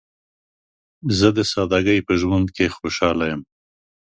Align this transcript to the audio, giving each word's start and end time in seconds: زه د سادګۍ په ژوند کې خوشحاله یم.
زه 1.19 1.27
د 1.37 1.39
سادګۍ 1.51 1.99
په 2.07 2.13
ژوند 2.21 2.47
کې 2.55 2.73
خوشحاله 2.75 3.25
یم. 3.31 3.41